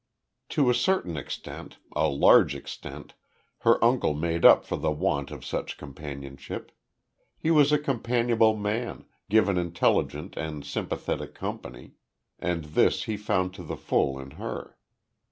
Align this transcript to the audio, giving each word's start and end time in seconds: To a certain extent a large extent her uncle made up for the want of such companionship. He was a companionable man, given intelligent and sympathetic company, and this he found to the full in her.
To 0.49 0.67
a 0.67 0.73
certain 0.73 1.15
extent 1.15 1.77
a 1.95 2.07
large 2.09 2.55
extent 2.55 3.13
her 3.59 3.77
uncle 3.83 4.15
made 4.15 4.43
up 4.45 4.65
for 4.65 4.75
the 4.75 4.89
want 4.89 5.29
of 5.29 5.45
such 5.45 5.77
companionship. 5.77 6.71
He 7.37 7.51
was 7.51 7.71
a 7.71 7.77
companionable 7.77 8.57
man, 8.57 9.05
given 9.29 9.59
intelligent 9.59 10.35
and 10.35 10.65
sympathetic 10.65 11.35
company, 11.35 11.93
and 12.39 12.63
this 12.63 13.03
he 13.03 13.15
found 13.15 13.53
to 13.53 13.61
the 13.61 13.77
full 13.77 14.17
in 14.17 14.31
her. 14.41 14.75